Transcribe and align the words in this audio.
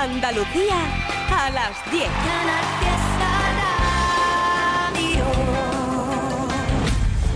Andalucía 0.00 0.76
a 1.28 1.50
las 1.50 1.90
10. 1.90 2.08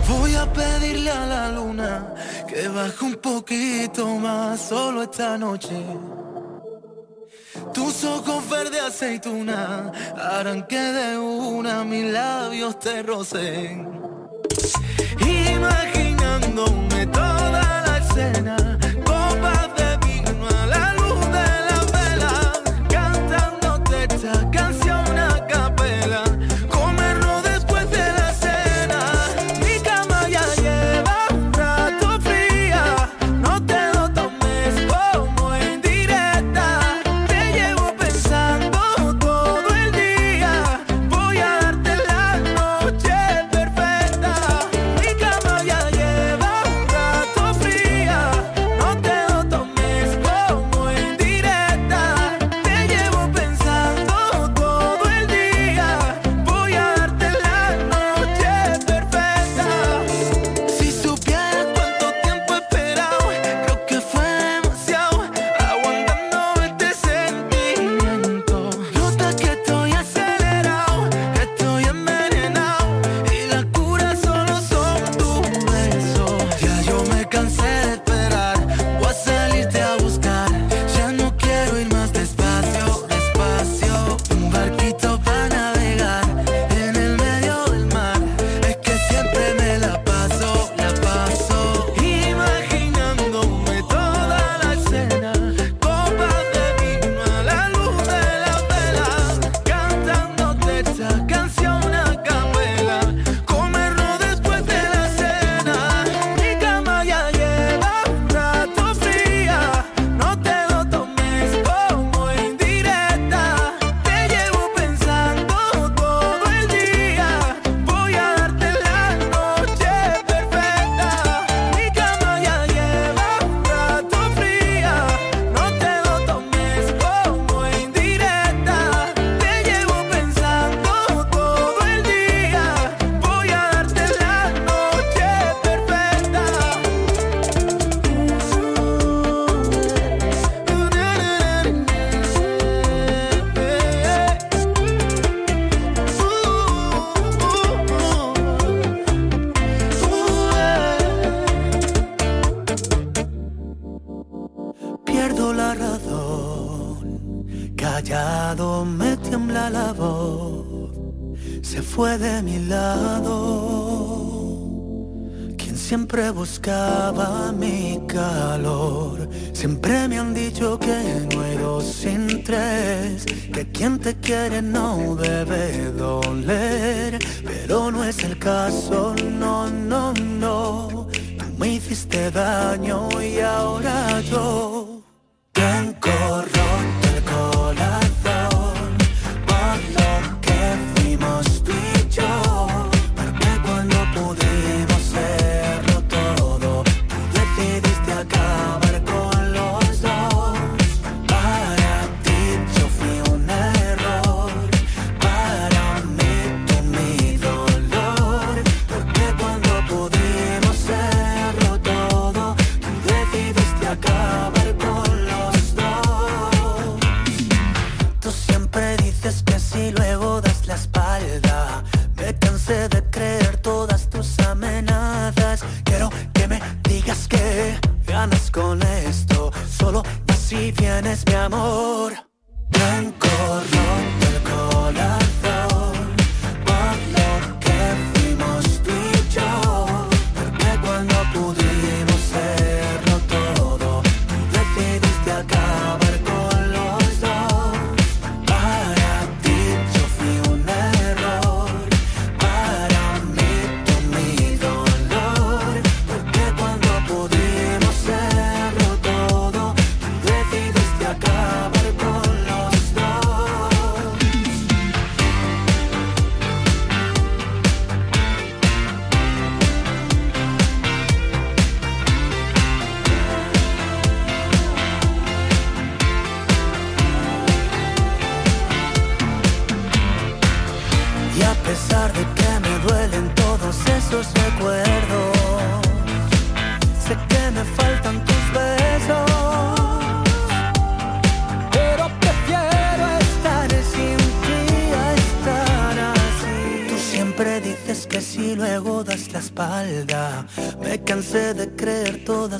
Voy 0.07 0.35
a 0.35 0.53
pedirle 0.53 1.11
a 1.11 1.25
la 1.25 1.51
luna 1.51 2.13
que 2.47 2.69
baje 2.69 3.03
un 3.03 3.15
poquito 3.15 4.07
más 4.17 4.61
solo 4.61 5.03
esta 5.03 5.37
noche. 5.37 5.75
Tus 7.73 8.05
ojos 8.05 8.49
verde 8.49 8.79
aceituna 8.79 9.91
harán 10.15 10.65
que 10.65 10.79
de 10.79 11.17
una 11.17 11.83
mis 11.83 12.05
labios 12.13 12.79
te 12.79 13.03
rocen. 13.03 13.91
Imaginándome 15.19 17.07
toda 17.07 17.22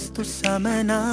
στου 0.03 0.23
σαμενά. 0.23 1.12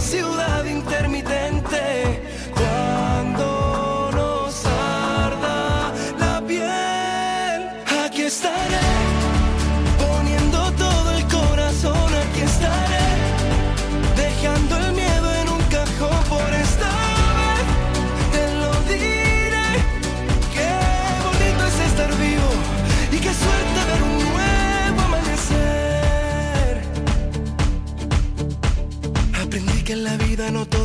conceal 0.00 0.49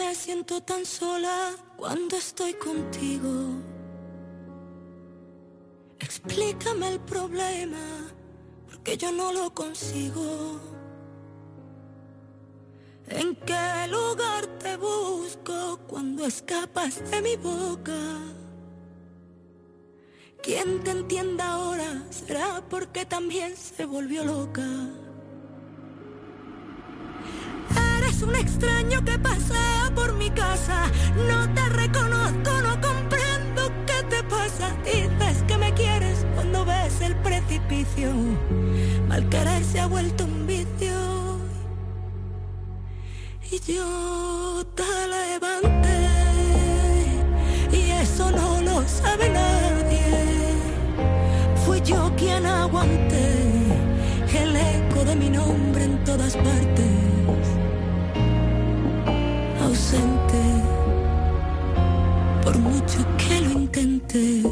me 0.00 0.14
siento 0.14 0.62
tan 0.62 0.86
sola 0.86 1.50
cuando 1.76 2.16
estoy 2.16 2.54
contigo. 2.54 3.30
Explícame 5.98 6.88
el 6.94 7.00
problema, 7.00 7.84
porque 8.66 8.96
yo 8.96 9.12
no 9.12 9.30
lo 9.30 9.54
consigo. 9.54 10.58
¿En 13.08 13.36
qué 13.48 13.88
lugar 13.90 14.46
te 14.58 14.78
busco 14.78 15.78
cuando 15.86 16.24
escapas 16.24 16.92
de 17.10 17.20
mi 17.20 17.36
boca? 17.36 18.00
Quien 20.42 20.82
te 20.82 20.92
entienda 20.92 21.44
ahora 21.56 21.90
será 22.08 22.64
porque 22.70 23.04
también 23.04 23.54
se 23.54 23.84
volvió 23.84 24.24
loca. 24.24 24.66
Un 28.22 28.36
extraño 28.36 29.02
que 29.02 29.18
pasea 29.18 29.90
por 29.94 30.12
mi 30.12 30.28
casa. 30.30 30.90
No 31.26 31.48
te 31.54 31.68
reconozco, 31.70 32.50
no 32.62 32.78
comprendo 32.80 33.62
qué 33.86 34.02
te 34.10 34.22
pasa. 34.24 34.76
Dices 34.84 35.42
que 35.48 35.56
me 35.56 35.72
quieres 35.72 36.26
cuando 36.34 36.66
ves 36.66 37.00
el 37.00 37.16
precipicio. 37.16 38.12
Mal 39.08 39.26
querer 39.30 39.64
se 39.64 39.80
ha 39.80 39.86
vuelto 39.86 40.24
un 40.24 40.46
vicio. 40.46 41.38
Y 43.50 43.72
yo 43.72 44.66
te 44.74 44.92
levanté. 45.16 46.00
Y 47.72 47.90
eso 48.02 48.30
no 48.30 48.60
lo 48.60 48.86
sabe 48.86 49.30
nadie. 49.30 50.04
Fui 51.64 51.80
yo 51.80 52.12
quien 52.16 52.44
aguanté 52.44 53.32
el 54.34 54.56
eco 54.56 55.04
de 55.04 55.16
mi 55.16 55.30
nombre 55.30 55.84
en 55.84 56.04
todas 56.04 56.36
partes 56.36 57.00
ausente, 59.70 60.42
por 62.42 62.58
mucho 62.58 62.98
que 63.16 63.40
lo 63.40 63.50
intentes. 63.52 64.44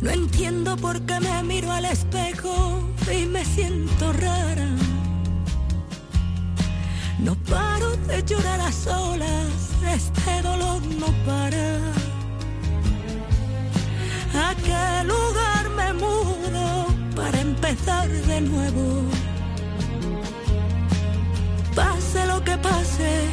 No 0.00 0.10
entiendo 0.10 0.76
por 0.76 1.00
qué 1.02 1.20
me 1.20 1.42
miro 1.42 1.70
al 1.70 1.84
espejo 1.84 2.82
y 3.12 3.26
me 3.26 3.44
siento 3.44 4.12
rara. 4.14 4.70
No 7.18 7.34
paro 7.50 7.96
de 8.08 8.22
llorar 8.24 8.60
a 8.60 8.72
solas, 8.72 9.70
este 9.84 10.42
dolor 10.42 10.80
no 11.00 11.08
para. 11.26 11.95
¿A 14.36 14.54
qué 14.54 15.04
lugar 15.04 15.70
me 15.70 15.92
mudo 15.94 16.86
para 17.14 17.40
empezar 17.40 18.06
de 18.08 18.40
nuevo? 18.42 19.02
Pase 21.74 22.26
lo 22.26 22.44
que 22.44 22.56
pase, 22.58 23.28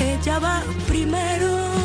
ella 0.00 0.38
va 0.38 0.62
primero. 0.88 1.83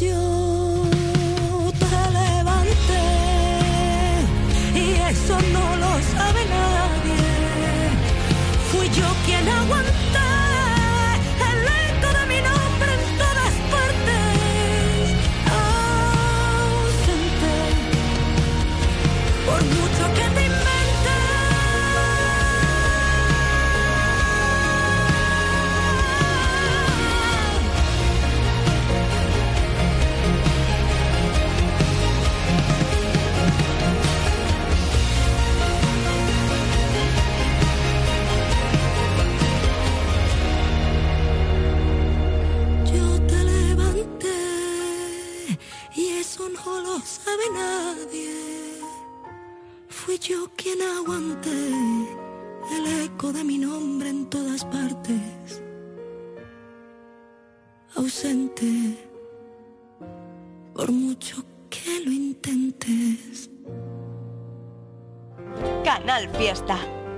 you. 0.00 0.39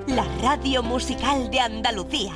La 0.09 0.25
radio 0.43 0.83
musical 0.83 1.51
de 1.51 1.59
Andalucía. 1.59 2.35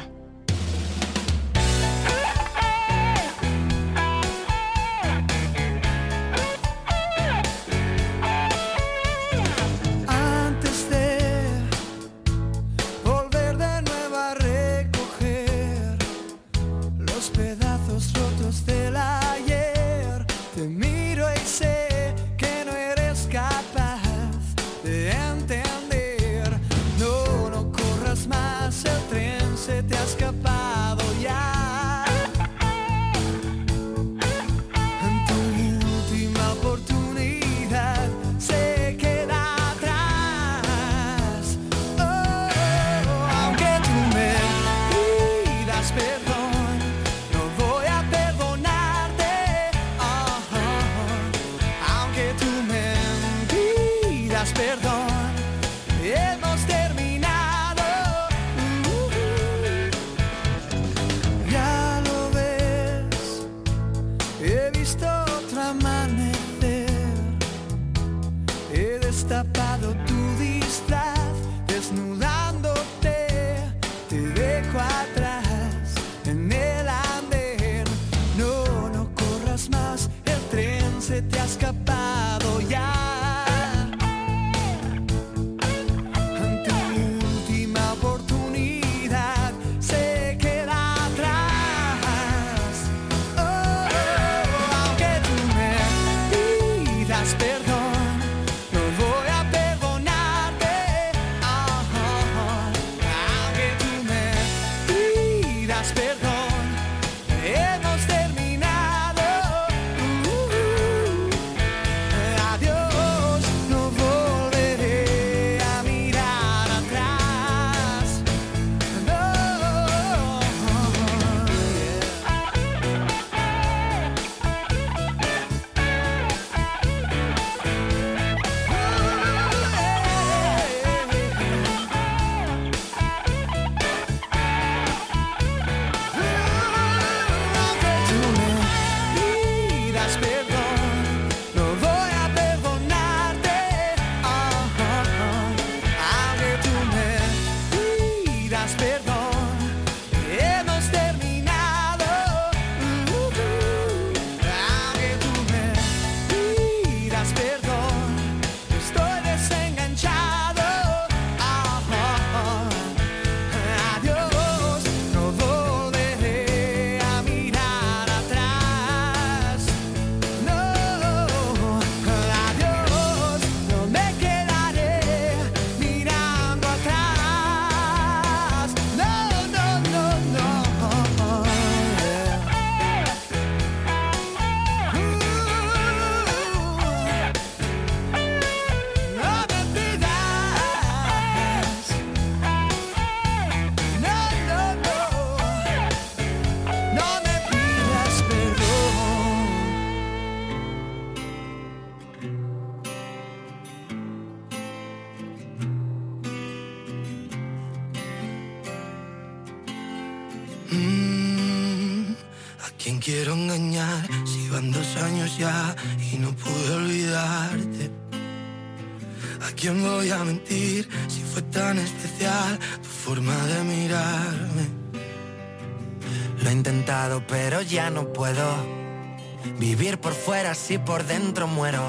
Por 229.97 230.15
fuera 230.15 230.55
si 230.55 230.79
por 230.79 231.05
dentro 231.05 231.47
muero. 231.47 231.83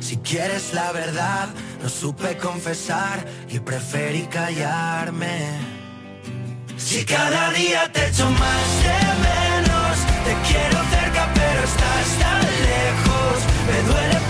Si 0.00 0.16
quieres 0.18 0.72
la 0.72 0.92
verdad, 0.92 1.48
no 1.82 1.88
supe 1.88 2.36
confesar 2.36 3.24
y 3.48 3.58
preferí 3.60 4.22
callarme. 4.26 5.58
Si 6.76 7.04
cada 7.04 7.50
día 7.50 7.90
te 7.92 8.08
echo 8.08 8.28
más 8.30 8.66
de 8.82 8.98
menos, 9.28 9.98
te 10.24 10.34
quiero 10.48 10.78
cerca 10.90 11.30
pero 11.34 11.64
estás 11.64 12.18
tan 12.18 12.40
lejos. 12.40 13.36
Me 13.66 13.92
duele 13.92 14.29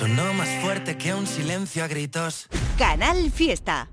Sonó 0.00 0.32
más 0.32 0.48
fuerte 0.62 0.96
que 0.96 1.12
un 1.12 1.26
silencio 1.26 1.84
a 1.84 1.86
gritos. 1.86 2.48
Canal 2.78 3.30
Fiesta. 3.30 3.86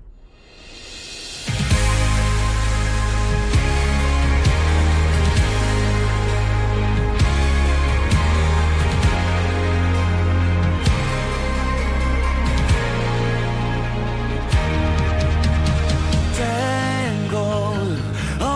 Tengo 17.18 17.74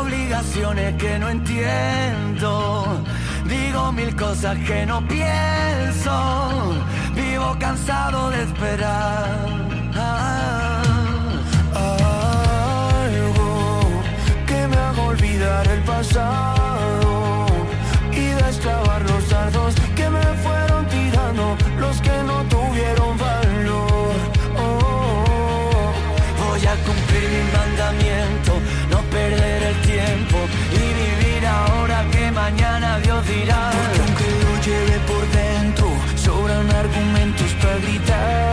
obligaciones 0.01 0.95
que 0.95 1.19
no 1.19 1.29
entiendo. 1.29 3.05
Digo 3.47 3.93
mil 3.93 4.17
cosas 4.17 4.57
que 4.67 4.87
no 4.87 5.07
pienso. 5.07 6.83
Vivo 7.43 7.57
cansado 7.59 8.31
de 8.31 8.45
esperar. 8.45 9.49
Algo 13.05 13.81
que 14.47 14.69
me 14.69 14.77
haga 14.77 15.03
olvidar 15.03 15.67
el 15.67 15.81
pasado 15.83 17.47
y 18.13 18.27
destrabar 18.45 19.03
los 19.11 19.29
dardos 19.29 19.75
que 19.97 20.09
me 20.09 20.23
fueron 20.45 20.87
tirando 20.87 21.57
los 21.81 22.01
que 22.01 22.23
no 22.29 22.45
tuvieron 22.45 23.19
valor. 23.19 24.15
Oh, 24.57 25.93
voy 26.45 26.65
a 26.65 26.75
cumplir 26.87 27.29
mi 27.35 27.43
mandamiento, 27.59 28.53
no 28.89 28.99
perder 29.11 29.63
el 29.65 29.77
tiempo 29.81 30.39
y 30.71 30.83
vivir 31.03 31.45
ahora 31.47 32.05
que 32.13 32.31
mañana 32.31 32.99
Dios 33.01 33.27
dirá. 33.27 33.73
Porque 33.73 34.01
aunque 34.01 34.29
lo 34.45 34.53
lleve 34.63 34.99
por 35.09 35.23
dentro, 35.23 35.42
argumentos 36.83 37.53
para 37.61 37.79
gritar. 37.79 38.52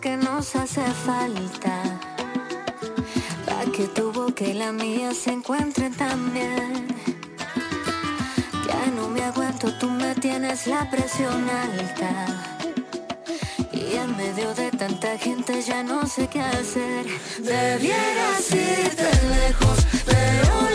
Que 0.00 0.16
nos 0.16 0.54
hace 0.54 0.84
falta. 1.04 1.82
Pa' 3.44 3.72
que 3.72 3.88
tu 3.88 4.12
boca 4.12 4.44
y 4.44 4.52
la 4.52 4.70
mía 4.70 5.12
se 5.14 5.32
encuentren 5.32 5.92
también. 5.96 6.86
Ya 8.68 8.86
no 8.94 9.08
me 9.08 9.20
aguanto, 9.24 9.76
tú 9.80 9.90
me 9.90 10.14
tienes 10.14 10.68
la 10.68 10.88
presión 10.88 11.50
alta. 11.50 12.12
Y 13.72 13.96
en 13.96 14.16
medio 14.16 14.54
de 14.54 14.70
tanta 14.70 15.18
gente 15.18 15.60
ya 15.60 15.82
no 15.82 16.06
sé 16.06 16.28
qué 16.28 16.40
hacer. 16.40 17.04
Debieras 17.40 18.48
irte 18.52 19.10
lejos, 19.26 19.78
pero 20.06 20.71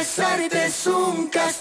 besarte 0.00 0.64
es 0.64 0.86
un 0.86 1.26
castigo. 1.26 1.59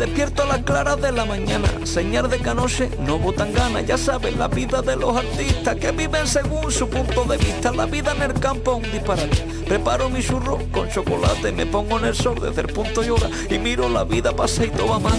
Despierto 0.00 0.44
a 0.44 0.46
las 0.46 0.62
claras 0.62 0.98
de 1.02 1.12
la 1.12 1.26
mañana, 1.26 1.68
señal 1.84 2.30
de 2.30 2.38
que 2.38 2.48
anoche 2.48 2.88
no 3.00 3.18
botan 3.18 3.52
ganas. 3.52 3.86
Ya 3.86 3.98
sabes, 3.98 4.34
la 4.34 4.48
vida 4.48 4.80
de 4.80 4.96
los 4.96 5.14
artistas 5.14 5.76
que 5.76 5.92
viven 5.92 6.26
según 6.26 6.72
su 6.72 6.88
punto 6.88 7.24
de 7.24 7.36
vista. 7.36 7.70
La 7.70 7.84
vida 7.84 8.12
en 8.16 8.22
el 8.22 8.32
campo 8.32 8.78
es 8.78 8.86
un 8.86 8.92
disparate. 8.92 9.49
Preparo 9.70 10.10
mi 10.10 10.20
churro 10.20 10.58
con 10.72 10.88
chocolate, 10.88 11.52
me 11.52 11.64
pongo 11.64 11.96
en 12.00 12.06
el 12.06 12.14
sol 12.16 12.34
desde 12.40 12.62
el 12.62 12.66
punto 12.66 13.04
y 13.04 13.10
hora 13.10 13.30
y 13.48 13.56
miro 13.56 13.88
la 13.88 14.02
vida 14.02 14.34
pasa 14.34 14.64
y 14.64 14.70
todo 14.70 14.88
va 14.88 14.98
mal. 14.98 15.16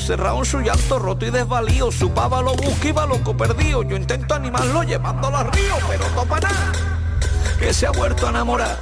en 0.04 0.10
su 0.10 0.18
nido, 0.18 0.18
cerrado 0.18 0.40
en 0.40 0.46
su 0.46 0.60
llanto 0.62 1.00
roto 1.00 1.26
y 1.26 1.32
desvalío. 1.32 1.92
Su 1.92 2.12
pava 2.12 2.42
lo 2.42 2.56
busca 2.56 2.88
y 2.88 2.92
va 2.92 3.06
loco 3.06 3.36
perdido. 3.36 3.84
Yo 3.84 3.96
intento 3.96 4.36
animarlo 4.36 4.84
llevándolo 4.84 5.38
al 5.38 5.52
río, 5.52 5.76
pero 5.88 6.06
no 6.16 6.26
para 6.26 6.50
nada. 6.50 6.72
Que 7.60 7.74
se 7.74 7.88
ha 7.88 7.92
vuelto 7.92 8.28
a 8.28 8.30
enamorar. 8.30 8.78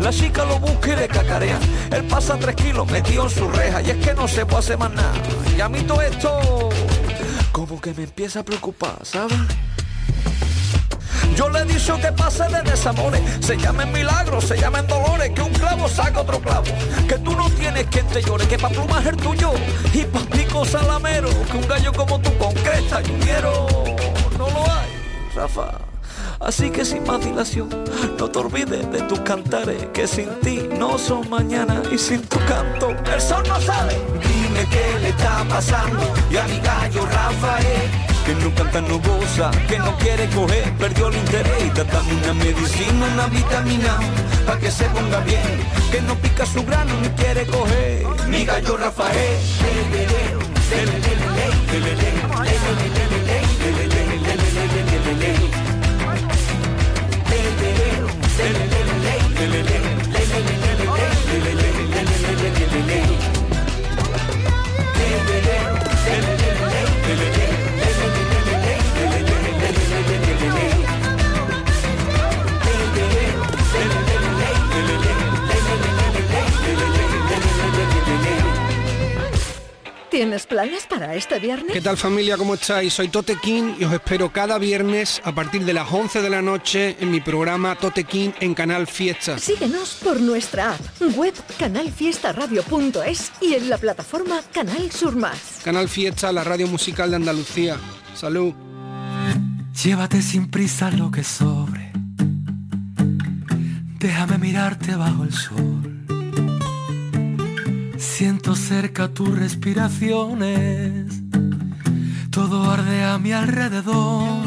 La 0.00 0.10
chica 0.10 0.44
lo 0.44 0.58
busca 0.60 0.92
y 0.92 0.96
le 0.96 1.08
cacarea. 1.08 1.58
Él 1.90 2.04
pasa 2.04 2.38
tres 2.38 2.54
kilos 2.54 2.86
metido 2.90 3.24
en 3.24 3.30
su 3.30 3.48
reja 3.48 3.82
y 3.82 3.90
es 3.90 3.96
que 3.96 4.14
no 4.14 4.28
se 4.28 4.46
puede 4.46 4.60
hacer 4.60 4.78
más 4.78 4.92
nada. 4.92 5.12
Y 5.56 5.60
a 5.60 5.68
mí 5.68 5.80
todo 5.82 6.02
esto 6.02 6.68
como 7.52 7.80
que 7.80 7.92
me 7.94 8.04
empieza 8.04 8.40
a 8.40 8.42
preocupar, 8.44 8.98
¿sabes? 9.02 9.36
Yo 11.38 11.48
le 11.50 11.60
he 11.60 11.64
dicho 11.66 11.96
que 12.00 12.10
pase 12.10 12.42
de 12.48 12.62
desamores, 12.68 13.22
se 13.38 13.56
llamen 13.56 13.92
milagros, 13.92 14.44
se 14.44 14.56
llamen 14.56 14.84
dolores, 14.88 15.30
que 15.30 15.40
un 15.40 15.52
clavo 15.52 15.88
saca 15.88 16.22
otro 16.22 16.40
clavo, 16.40 16.64
que 17.06 17.16
tú 17.18 17.30
no 17.36 17.48
tienes 17.50 17.86
quien 17.86 18.04
te 18.08 18.20
llore, 18.20 18.44
que 18.48 18.58
pa' 18.58 18.68
plumas 18.70 19.06
el 19.06 19.16
tuyo 19.16 19.52
y 19.94 20.02
pa' 20.02 20.26
pico 20.32 20.64
salamero, 20.64 21.28
que 21.48 21.56
un 21.56 21.68
gallo 21.68 21.92
como 21.92 22.20
tú 22.20 22.36
con 22.38 22.52
cresta 22.54 23.00
y 23.06 23.12
un 23.12 23.20
hierro 23.20 23.68
no 24.36 24.50
lo 24.50 24.64
hay. 24.64 24.90
Rafa. 25.36 25.78
Así 26.40 26.70
que 26.70 26.84
sin 26.84 27.04
más 27.04 27.24
dilación, 27.24 27.68
no 28.18 28.28
te 28.28 28.38
olvides 28.40 28.90
de 28.90 29.02
tus 29.02 29.20
cantares, 29.20 29.86
que 29.94 30.08
sin 30.08 30.40
ti 30.40 30.68
no 30.76 30.98
son 30.98 31.30
mañana 31.30 31.82
y 31.92 31.98
sin 31.98 32.20
tu 32.22 32.38
canto 32.46 32.90
el 33.14 33.20
sol 33.20 33.44
no 33.46 33.60
sale. 33.60 33.96
Dime 34.14 34.68
qué 34.70 34.98
le 35.00 35.10
está 35.10 35.44
pasando 35.48 36.00
y 36.32 36.36
a 36.36 36.44
mi 36.48 36.58
gallo 36.58 37.06
Rafael, 37.06 38.07
que 38.28 38.34
no 38.44 38.54
canta, 38.54 38.82
no 38.82 38.98
goza, 38.98 39.50
que 39.68 39.78
no 39.78 39.96
quiere 39.96 40.28
coger, 40.28 40.70
perdió 40.74 41.08
el 41.08 41.16
interés. 41.16 41.64
Y 41.64 41.70
dame 41.70 42.12
una 42.12 42.34
medicina, 42.34 43.06
una 43.14 43.26
vitamina, 43.28 43.98
para 44.46 44.58
que 44.60 44.70
se 44.70 44.84
ponga 44.90 45.20
bien, 45.20 45.40
que 45.90 46.02
no 46.02 46.14
pica 46.16 46.44
su 46.44 46.62
grano 46.62 46.92
ni 47.00 47.08
quiere 47.10 47.46
coger. 47.46 48.06
Mi 48.28 48.44
gallo 48.44 48.76
Rafael, 48.76 49.38
¿Tienes 80.18 80.46
planes 80.46 80.84
para 80.84 81.14
este 81.14 81.38
viernes? 81.38 81.72
¿Qué 81.72 81.80
tal 81.80 81.96
familia? 81.96 82.36
¿Cómo 82.36 82.54
estáis? 82.54 82.92
Soy 82.92 83.06
Tote 83.06 83.36
King 83.36 83.74
y 83.78 83.84
os 83.84 83.92
espero 83.92 84.32
cada 84.32 84.58
viernes 84.58 85.22
a 85.22 85.32
partir 85.32 85.64
de 85.64 85.72
las 85.72 85.88
11 85.92 86.22
de 86.22 86.28
la 86.28 86.42
noche 86.42 86.96
en 86.98 87.12
mi 87.12 87.20
programa 87.20 87.76
Tote 87.76 88.02
King 88.02 88.30
en 88.40 88.52
Canal 88.52 88.88
Fiesta. 88.88 89.38
Síguenos 89.38 90.00
por 90.02 90.20
nuestra 90.20 90.74
app, 90.74 90.80
web 91.16 91.34
canalfiestaradio.es 91.56 93.30
y 93.40 93.54
en 93.54 93.70
la 93.70 93.78
plataforma 93.78 94.40
Canal 94.52 94.90
Sur 94.90 95.14
Más. 95.14 95.60
Canal 95.62 95.88
Fiesta, 95.88 96.32
la 96.32 96.42
radio 96.42 96.66
musical 96.66 97.10
de 97.10 97.16
Andalucía. 97.16 97.76
Salud. 98.16 98.54
Llévate 99.84 100.20
sin 100.20 100.50
prisa 100.50 100.90
lo 100.90 101.12
que 101.12 101.22
sobre. 101.22 101.92
Déjame 104.00 104.38
mirarte 104.38 104.96
bajo 104.96 105.22
el 105.22 105.32
sol. 105.32 105.77
Siento 107.98 108.54
cerca 108.54 109.08
tus 109.08 109.36
respiraciones. 109.36 111.20
Todo 112.30 112.70
arde 112.70 113.04
a 113.04 113.18
mi 113.18 113.32
alrededor. 113.32 114.46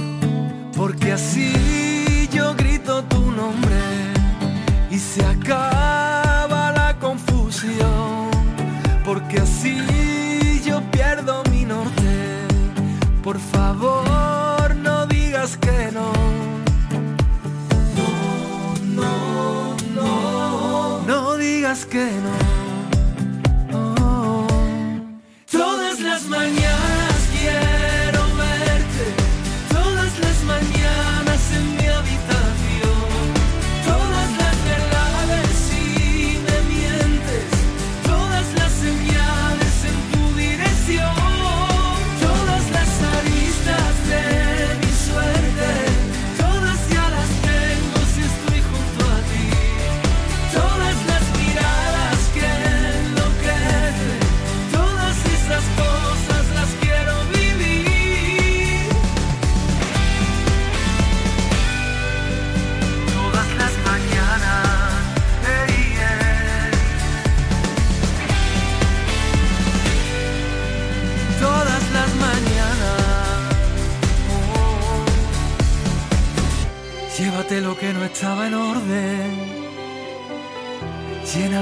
Porque 0.76 1.12
así 1.12 2.30
yo 2.32 2.56
grito 2.56 3.04
tu 3.04 3.20
nombre 3.32 3.82
y 4.90 4.98
se 4.98 5.26
acaba 5.26 6.72
la 6.72 6.98
confusión. 7.00 8.32
Porque 9.04 9.40
así 9.40 9.78
yo 10.66 10.82
pierdo 10.90 11.44
mi 11.52 11.66
norte. 11.66 12.48
Por 13.22 13.38
favor, 13.38 14.76
no 14.78 15.06
digas 15.08 15.58
que 15.58 15.92
no. 15.92 16.14
No, 18.96 19.04
no, 19.04 19.76
no. 19.94 21.06
No 21.06 21.38
digas 21.38 21.86
que 21.86 22.06
no. 22.06 22.41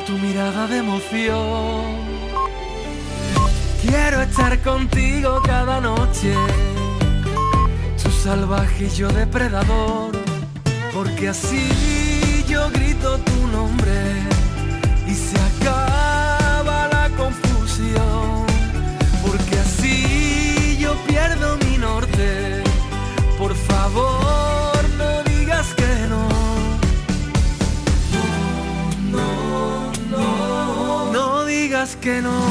Tu 0.05 0.17
mirada 0.17 0.65
de 0.65 0.77
emoción. 0.77 1.83
Quiero 3.81 4.21
estar 4.21 4.57
contigo 4.61 5.41
cada 5.45 5.81
noche, 5.81 6.33
tú 8.01 8.09
salvaje 8.09 8.85
y 8.85 8.95
yo 8.95 9.09
depredador, 9.09 10.17
porque 10.93 11.29
así 11.29 12.43
yo 12.47 12.69
grito 12.71 13.19
tu 13.19 13.47
nombre 13.47 14.01
y 15.05 15.13
se 15.13 15.37
acaba 15.37 15.98
que 32.01 32.21
no. 32.21 32.48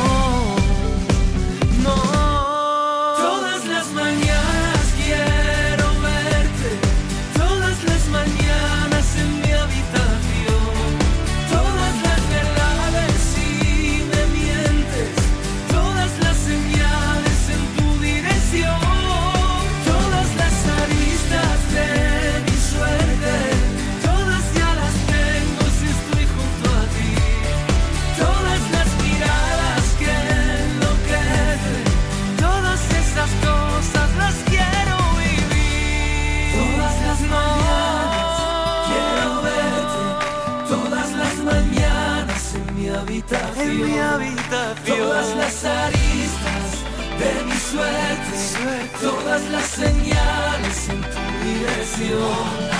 Las 45.62 45.64
aristas 45.64 46.84
de 47.18 47.44
mi 47.44 47.52
suerte, 47.52 48.90
todas 49.00 49.42
las 49.50 49.64
señales 49.64 50.88
en 50.88 51.00
tu 51.00 51.18
dirección. 51.44 52.77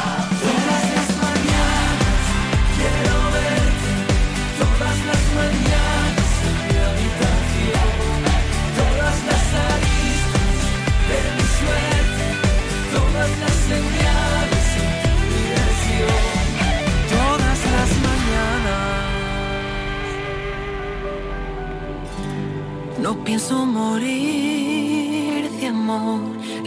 Pienso 23.29 23.67
morir 23.67 25.51
de 25.61 25.67
amor, 25.67 26.23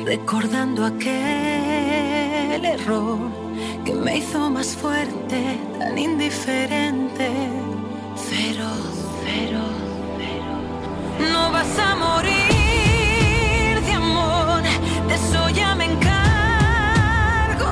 recordando 0.05 0.85
aquel 0.85 2.63
error 2.63 3.17
que 3.83 3.95
me 3.95 4.19
hizo 4.19 4.47
más 4.47 4.75
fuerte, 4.75 5.57
tan 5.79 5.97
indiferente. 5.97 7.27
Feroz, 8.29 8.93
feroz. 9.25 9.79
No 11.33 11.51
vas 11.51 11.79
a 11.79 11.95
morir 11.95 13.81
de 13.87 13.93
amor, 13.93 14.61
de 15.07 15.15
eso 15.15 15.49
ya 15.49 15.73
me 15.73 15.85
encargo. 15.85 17.69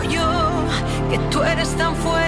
que 1.12 1.20
tú 1.30 1.44
eres 1.44 1.70
tan 1.78 1.94
fuerte, 1.96 2.19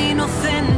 inocente, 0.00 0.69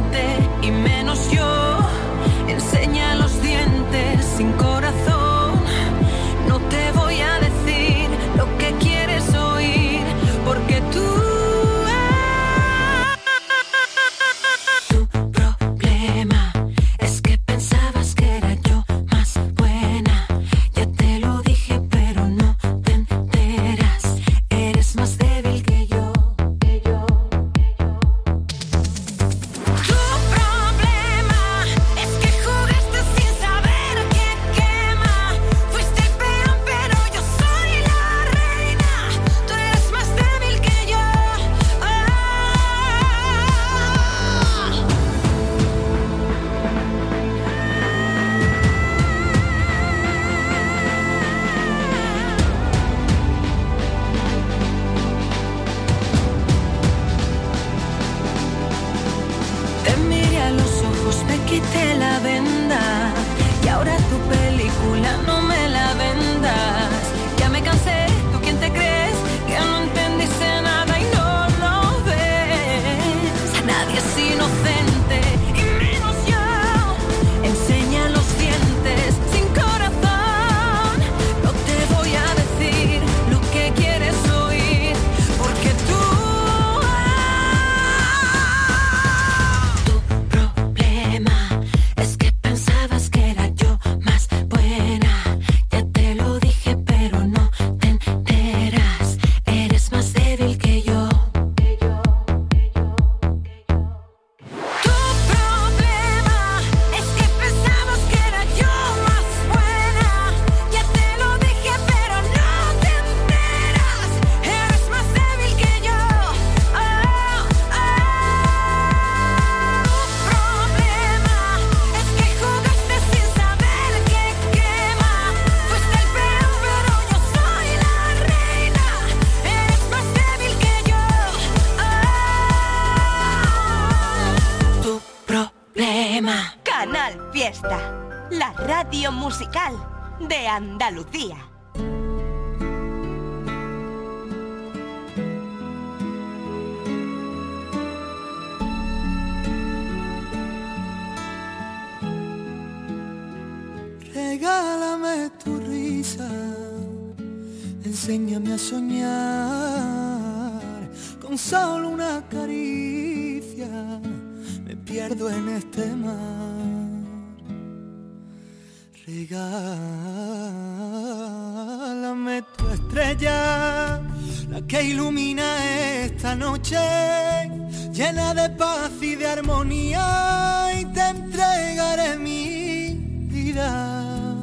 llena 177.91 178.33
de 178.33 178.49
paz 178.51 178.91
y 179.01 179.15
de 179.15 179.27
armonía, 179.27 180.71
y 180.79 180.85
te 180.85 181.01
entregaré 181.01 182.17
mi 182.17 183.27
vida. 183.29 184.35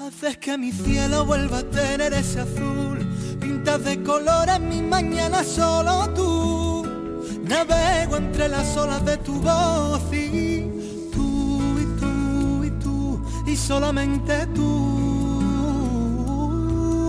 Haces 0.00 0.38
que 0.38 0.56
mi 0.56 0.72
cielo 0.72 1.24
vuelva 1.26 1.58
a 1.58 1.64
tener 1.64 2.12
ese 2.12 2.40
azul, 2.40 2.98
pintas 3.40 3.84
de 3.84 4.02
colores 4.02 4.60
mis 4.60 4.82
mañanas 4.82 5.46
solo 5.46 6.08
tú. 6.14 6.86
Navego 7.44 8.16
entre 8.16 8.48
las 8.48 8.76
olas 8.76 9.04
de 9.04 9.16
tu 9.18 9.40
voz 9.40 10.02
y 10.12 10.62
tú 11.12 11.78
y 11.80 11.84
tú 11.98 12.64
y 12.64 12.70
tú 12.82 13.20
y 13.46 13.56
solamente 13.56 14.46
tú 14.54 15.38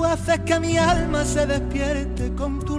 haces 0.09 0.39
que 0.39 0.59
mi 0.59 0.77
alma 0.77 1.23
se 1.23 1.45
despierte 1.45 2.33
con 2.33 2.59
tu 2.59 2.78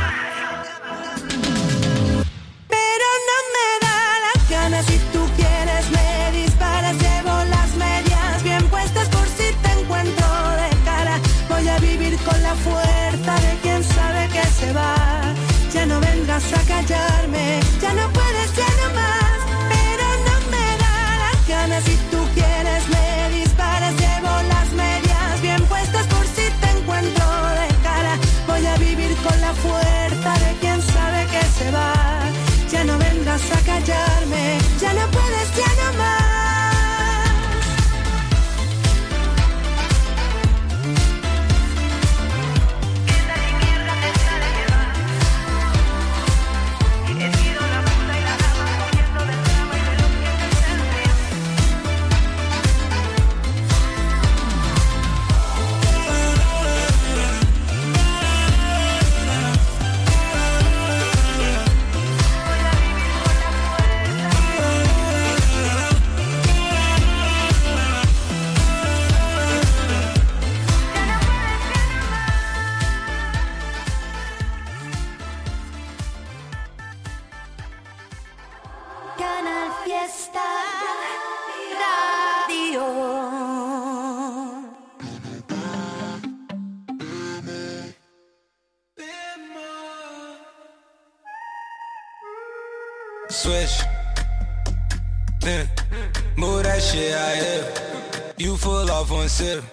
sip. 99.41 99.63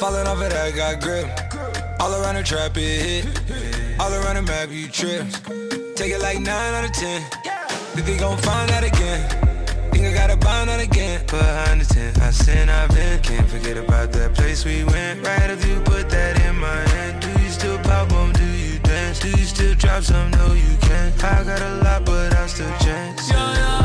Falling 0.00 0.26
off 0.26 0.42
of 0.42 0.50
that, 0.50 0.74
got 0.74 1.00
grip. 1.00 1.26
All 2.00 2.12
around 2.18 2.34
the 2.34 2.42
trap, 2.42 2.76
it 2.76 2.98
hit. 3.06 3.24
All 4.00 4.12
around 4.12 4.36
the 4.36 4.42
map, 4.42 4.68
you 4.70 4.88
trip. 4.88 5.24
Take 5.94 6.12
it 6.12 6.20
like 6.20 6.38
9 6.40 6.48
out 6.48 6.84
of 6.84 6.92
10. 6.92 7.22
Think 7.94 8.06
they 8.06 8.18
gon' 8.18 8.38
find 8.38 8.68
that 8.70 8.84
again. 8.92 9.22
Think 9.92 10.06
I 10.06 10.12
gotta 10.12 10.36
bind 10.36 10.68
that 10.70 10.80
again. 10.80 11.24
Behind 11.26 11.80
the 11.80 11.86
tent, 11.94 12.20
I 12.20 12.30
sin, 12.30 12.68
I've 12.68 12.90
been. 12.90 13.22
Can't 13.22 13.48
forget 13.48 13.76
about 13.76 14.12
that 14.12 14.34
place 14.34 14.64
we 14.64 14.84
went. 14.84 15.24
Right 15.24 15.50
if 15.50 15.64
you 15.68 15.76
put 15.92 16.10
that 16.10 16.34
in 16.44 16.58
my 16.58 16.80
hand. 16.94 17.22
Do 17.22 17.30
you 17.42 17.50
still 17.50 17.78
pop 17.78 18.12
on? 18.12 18.32
Do 18.32 18.44
you 18.44 18.78
dance? 18.80 19.20
Do 19.20 19.28
you 19.28 19.46
still 19.54 19.74
drop 19.76 20.02
some? 20.02 20.30
No, 20.32 20.52
you 20.52 20.74
can't. 20.80 21.24
I 21.24 21.44
got 21.44 21.62
a 21.62 21.72
lot, 21.84 22.04
but 22.04 22.34
I 22.34 22.46
still 22.48 22.74
chance. 22.84 23.30
Yeah, 23.30 23.54
yeah. 23.54 23.75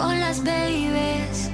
con 0.00 0.18
las 0.18 0.42
babies. 0.42 1.50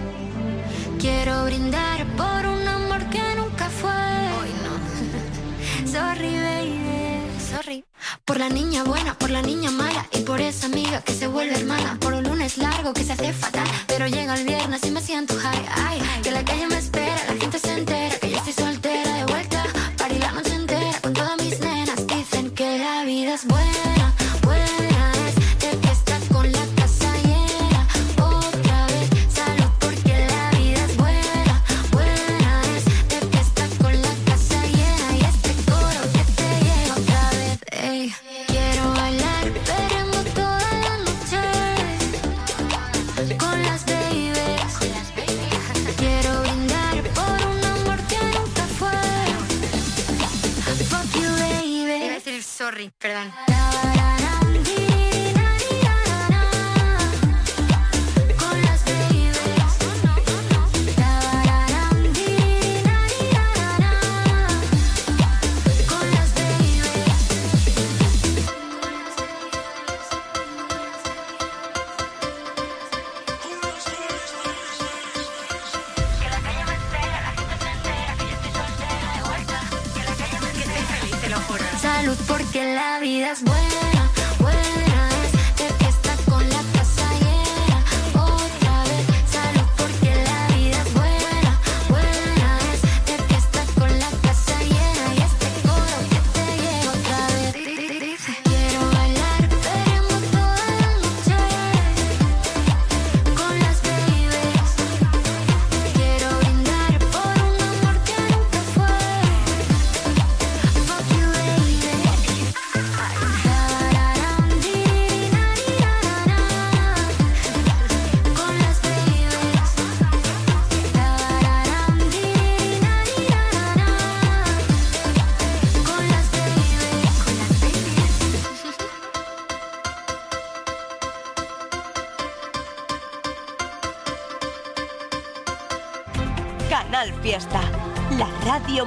Quiero 1.00 1.44
brindar 1.46 2.06
por 2.16 2.46
un 2.46 2.66
amor 2.68 3.02
que 3.10 3.24
nunca 3.36 3.68
fue. 3.68 3.90
Hoy 4.38 4.52
no. 4.64 4.74
Sorry, 5.94 6.34
baby. 6.46 6.80
Sorry. 7.50 7.84
Por 8.24 8.38
la 8.38 8.48
niña 8.48 8.84
buena, 8.84 9.18
por 9.18 9.30
la 9.30 9.42
niña 9.42 9.70
mala 9.70 10.06
y 10.12 10.20
por 10.20 10.40
esa 10.40 10.66
amiga 10.66 11.00
que 11.02 11.12
se 11.12 11.26
vuelve 11.26 11.56
hermana. 11.56 11.98
Por 12.00 12.14
un 12.14 12.24
lunes 12.24 12.58
largo 12.58 12.92
que 12.92 13.04
se 13.04 13.12
hace 13.12 13.32
fatal, 13.32 13.68
pero 13.88 14.06
llega 14.06 14.34
el 14.34 14.44
viernes 14.44 14.84
y 14.84 14.90
me 14.90 15.00
siento 15.00 15.34
high. 15.34 15.66
Ay, 15.86 16.00
que 16.22 16.30
la 16.30 16.44
calle 16.44 16.66
me 16.68 16.78
espera, 16.78 17.16
la 17.28 17.40
gente 17.40 17.58
se 17.58 17.72
entera. 17.72 18.25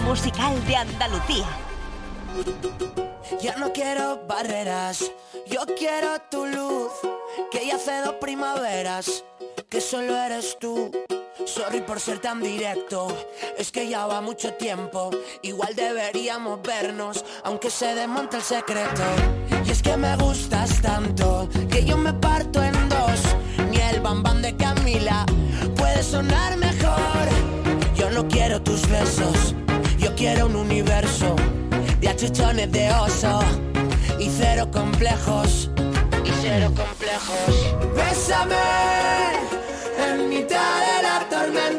Musical 0.09 0.65
de 0.65 0.75
Andalucía. 0.75 1.45
Ya 3.39 3.55
no 3.57 3.71
quiero 3.71 4.25
barreras, 4.27 5.11
yo 5.45 5.61
quiero 5.77 6.19
tu 6.31 6.47
luz, 6.47 6.91
que 7.51 7.67
ya 7.67 7.75
hace 7.75 8.01
dos 8.01 8.15
primaveras, 8.15 9.23
que 9.69 9.79
solo 9.79 10.17
eres 10.17 10.57
tú. 10.59 10.91
Sorry 11.45 11.81
por 11.81 11.99
ser 11.99 12.17
tan 12.17 12.41
directo, 12.41 13.07
es 13.55 13.71
que 13.71 13.87
ya 13.87 14.07
va 14.07 14.19
mucho 14.19 14.51
tiempo, 14.55 15.11
igual 15.43 15.75
deberíamos 15.75 16.59
vernos, 16.63 17.23
aunque 17.43 17.69
se 17.69 17.93
desmonte 17.93 18.37
el 18.37 18.43
secreto. 18.43 19.03
Y 19.63 19.69
es 19.69 19.83
que 19.83 19.95
me 19.95 20.15
gustas 20.17 20.81
tanto, 20.81 21.47
que 21.69 21.85
yo 21.85 21.97
me 21.97 22.13
parto 22.13 22.63
en 22.63 22.89
dos, 22.89 23.21
ni 23.69 23.77
el 23.77 24.01
bambán 24.01 24.41
de 24.41 24.55
Camila 24.55 25.23
puede 25.77 26.01
sonar 26.01 26.57
mejor. 26.57 27.29
Yo 27.95 28.09
no 28.09 28.27
quiero 28.27 28.59
tus 28.59 28.87
besos, 28.89 29.53
quiero 30.19 30.47
un 30.47 30.55
universo 30.57 31.33
de 32.01 32.09
achuchones 32.09 32.69
de 32.73 32.91
oso 32.91 33.39
y 34.19 34.29
cero 34.29 34.69
complejos, 34.69 35.71
y 36.25 36.31
cero 36.41 36.73
complejos. 36.75 37.75
Bésame 37.95 38.55
en 40.09 40.27
mitad 40.27 40.75
de 40.87 41.03
la 41.03 41.25
tormenta, 41.29 41.78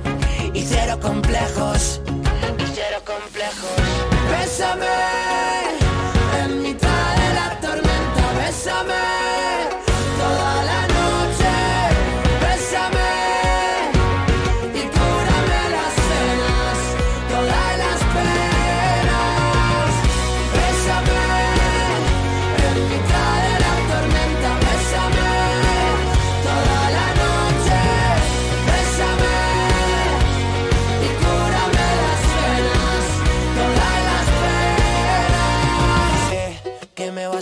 y 0.61 0.65
cero 0.65 0.99
complejos, 1.01 2.01
y 2.59 2.71
cero 2.75 3.01
complejos. 3.03 3.71
Bésame 4.29 5.30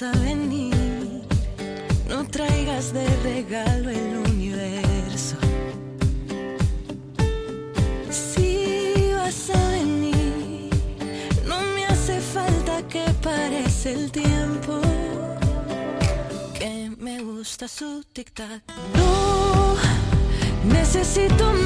vas 0.00 0.14
a 0.14 0.18
venir, 0.18 0.74
no 2.08 2.26
traigas 2.26 2.92
de 2.92 3.06
regalo 3.22 3.90
el 3.90 4.18
universo. 4.30 5.36
Si 8.10 9.12
vas 9.14 9.50
a 9.50 9.70
venir, 9.70 10.70
no 11.46 11.60
me 11.74 11.86
hace 11.86 12.20
falta 12.20 12.82
que 12.88 13.04
parece 13.22 13.92
el 13.92 14.10
tiempo. 14.10 14.80
Que 16.58 16.92
me 16.98 17.22
gusta 17.22 17.68
su 17.68 18.04
tic-tac. 18.12 18.62
No 18.94 19.76
necesito 20.72 21.52
más 21.52 21.65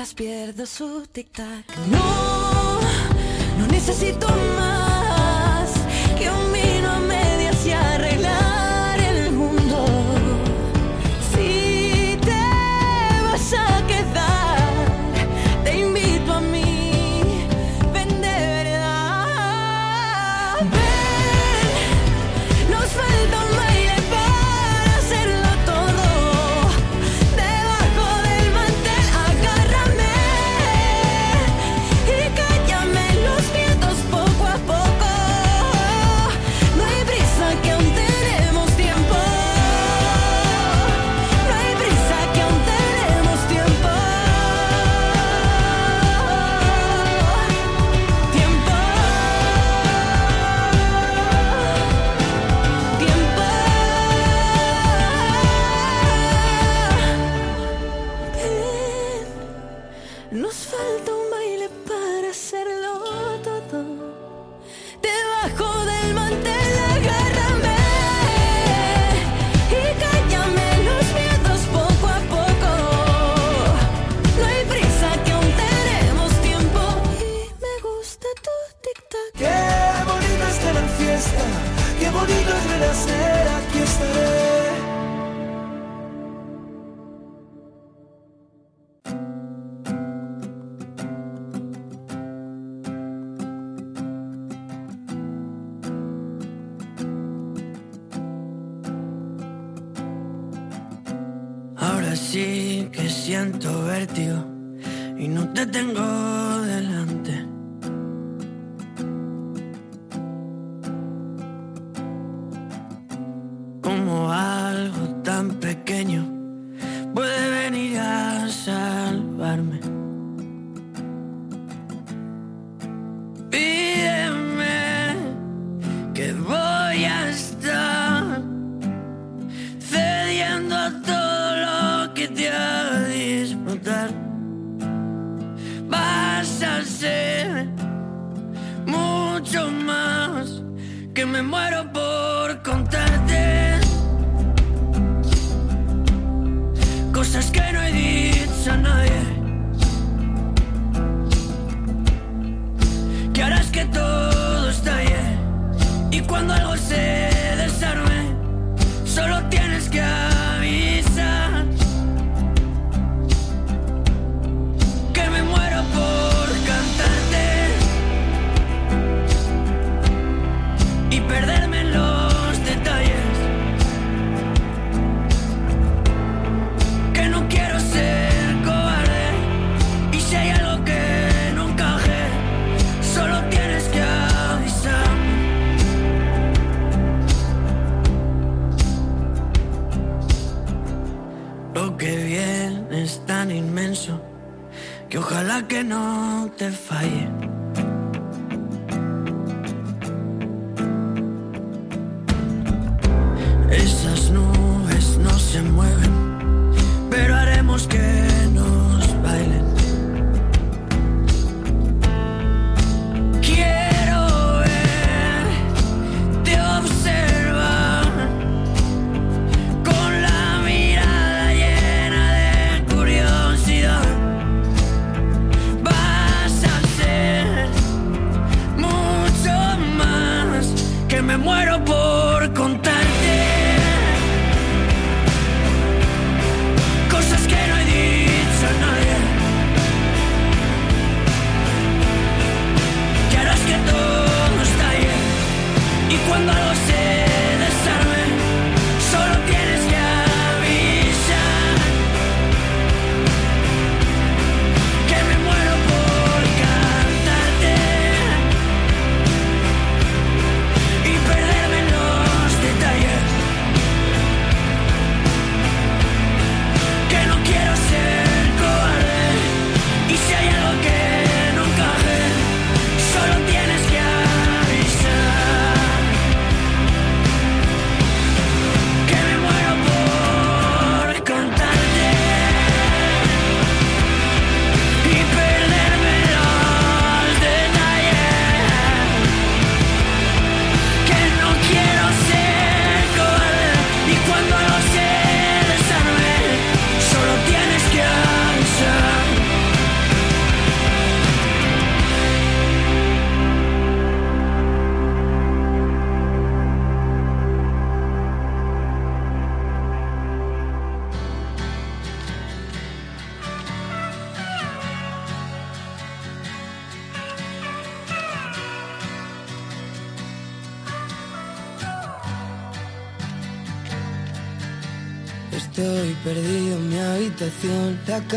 mientras 0.00 0.14
pierdo 0.14 0.64
su 0.64 1.06
tic-tac. 1.12 1.76
No, 1.90 2.80
no 3.58 3.66
necesito 3.66 4.26
más 4.56 5.70
que 6.18 6.30
un 6.30 6.52
vino 6.54 6.88
a 6.90 7.00
medias 7.00 7.66
y 7.66 7.72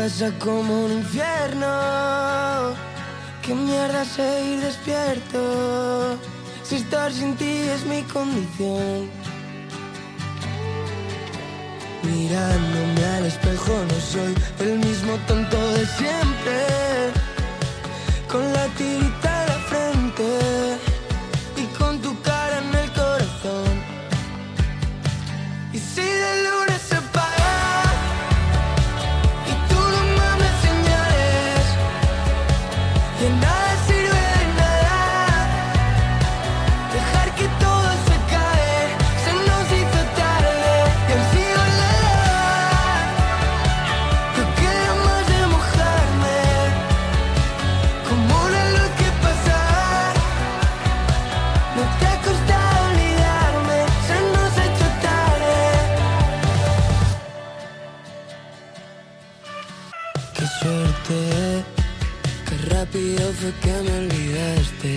casa 0.04 0.30
como 0.38 0.84
un 0.84 0.92
infierno. 0.92 2.74
Qué 3.42 3.54
mierda 3.54 4.04
seguir 4.04 4.60
despierto. 4.60 6.18
Si 6.62 6.76
estar 6.76 7.10
sin 7.10 7.34
ti 7.36 7.54
es 7.74 7.86
mi 7.86 8.02
condición. 8.02 9.08
Mirándome 12.02 13.02
al 13.16 13.24
espejo 13.32 13.72
no 13.90 13.98
soy 14.12 14.34
el 14.66 14.78
mismo 14.86 15.12
tonto 15.26 15.58
de 15.76 15.86
siempre. 15.86 16.58
Con 18.30 18.44
la 18.52 18.66
tirita 18.76 19.13
fue 63.44 63.52
que 63.60 63.82
me 63.82 63.98
olvidaste. 63.98 64.93